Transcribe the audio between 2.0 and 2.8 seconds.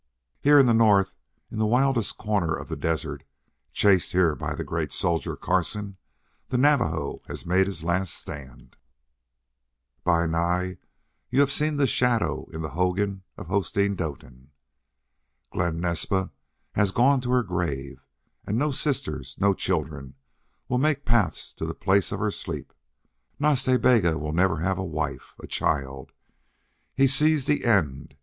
corner of the